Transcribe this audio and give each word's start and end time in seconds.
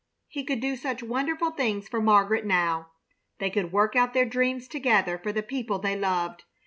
He 0.27 0.43
could 0.43 0.59
do 0.61 0.75
such 0.77 1.03
wonderful 1.03 1.51
things 1.51 1.87
for 1.87 2.01
Margaret 2.01 2.43
now. 2.43 2.89
They 3.37 3.51
could 3.51 3.71
work 3.71 3.95
out 3.95 4.15
their 4.15 4.25
dreams 4.25 4.67
together 4.67 5.19
for 5.19 5.31
the 5.31 5.43
people 5.43 5.77
they 5.77 5.95
loved. 5.95 6.43